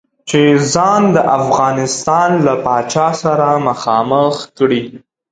چې 0.29 0.41
ځان 0.73 1.01
د 1.15 1.17
افغانستان 1.39 2.29
له 2.45 2.53
پاچا 2.65 3.07
سره 3.23 3.47
مخامخ 3.67 4.35
کړي. 4.57 4.83